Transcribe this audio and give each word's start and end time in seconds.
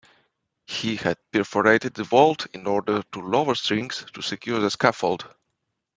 He 0.65 0.95
had 0.95 1.19
perforated 1.31 1.93
the 1.93 2.03
vault 2.03 2.47
in 2.55 2.65
order 2.65 3.03
to 3.03 3.21
lower 3.21 3.53
strings 3.53 4.03
to 4.15 4.23
secure 4.23 4.59
the 4.59 4.71
scaffold. 4.71 5.27